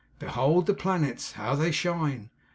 'Behold 0.17 0.65
the 0.65 0.73
planets, 0.73 1.33
how 1.33 1.53
they 1.53 1.69
shine! 1.71 2.31